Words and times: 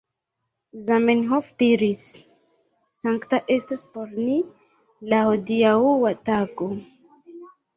Zamenhof 0.85 1.49
diris: 1.63 2.01
""Sankta 2.93 3.41
estas 3.59 3.85
por 3.99 4.17
ni 4.25 4.39
la 5.13 5.21
hodiaŭa 5.29 6.17
tago. 6.33 6.73